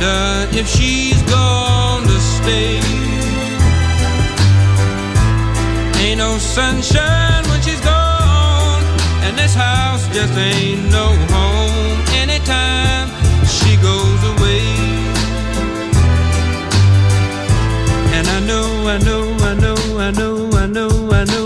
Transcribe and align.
Wonder 0.00 0.46
if 0.56 0.68
she's 0.68 1.20
gonna 1.22 2.20
stay. 2.20 2.78
Ain't 6.00 6.18
no 6.18 6.38
sunshine 6.38 7.42
when 7.48 7.60
she's 7.62 7.80
gone, 7.80 8.84
and 9.24 9.36
this 9.36 9.54
house 9.56 10.06
just 10.14 10.38
ain't 10.38 10.92
no 10.92 11.06
home 11.34 11.98
anytime 12.14 13.08
she 13.44 13.74
goes 13.82 14.22
away. 14.34 14.62
And 18.14 18.26
I 18.28 18.38
know, 18.46 18.68
I 18.86 18.98
know, 18.98 19.24
I 19.50 19.54
know, 19.54 19.76
I 19.98 20.10
know, 20.12 20.50
I 20.52 20.66
know, 20.66 20.90
I 21.10 21.24
know, 21.24 21.37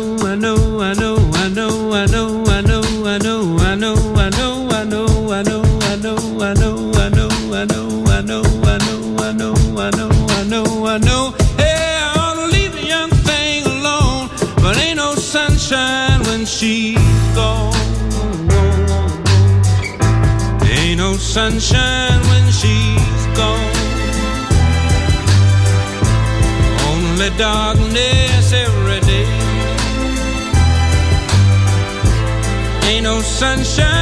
sunshine 21.33 22.21
when 22.29 22.45
she's 22.53 23.27
gone. 23.35 23.73
Only 26.91 27.31
darkness 27.39 28.53
every 28.53 29.01
day. 29.01 29.27
Ain't 32.87 33.05
no 33.05 33.23
sunshine 33.23 34.02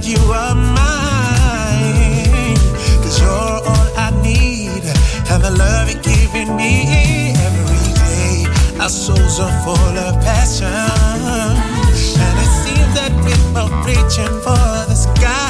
that 0.00 0.08
you 0.08 0.32
are 0.32 0.54
mine. 0.54 1.94
Cause 3.02 3.20
you're 3.20 3.30
all 3.30 3.88
I 3.96 4.10
need, 4.22 4.84
and 5.30 5.42
the 5.42 5.50
love 5.50 5.90
you're 5.90 6.02
giving 6.02 6.56
me 6.56 7.32
every 7.36 7.92
day. 7.94 8.46
Our 8.80 8.88
souls 8.88 9.40
are 9.40 9.64
full 9.64 9.98
of 9.98 10.22
passion, 10.22 10.66
and 10.66 12.38
it 12.38 12.50
seems 12.62 12.94
that 12.94 13.12
we're 13.24 13.52
both 13.54 13.86
reaching 13.86 14.40
for 14.42 14.86
the 14.88 14.94
sky. 14.94 15.49